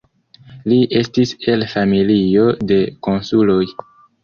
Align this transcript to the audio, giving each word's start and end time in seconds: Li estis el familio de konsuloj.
Li 0.71 0.79
estis 0.99 1.33
el 1.53 1.67
familio 1.75 2.49
de 2.73 2.81
konsuloj. 3.11 3.63